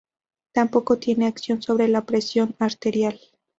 Tampoco 0.51 0.97
tienen 0.97 1.27
acción 1.27 1.61
sobre 1.61 1.87
la 1.87 2.07
presión 2.07 2.55
arterial. 2.57 3.19